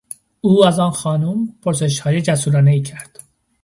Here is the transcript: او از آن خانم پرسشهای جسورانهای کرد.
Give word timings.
او 0.41 0.65
از 0.65 0.79
آن 0.79 0.91
خانم 0.91 1.47
پرسشهای 1.61 2.21
جسورانهای 2.21 2.81
کرد. 2.81 3.19